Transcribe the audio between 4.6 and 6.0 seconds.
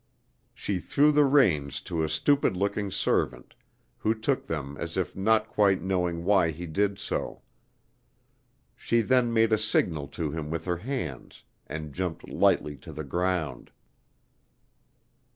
as if not quite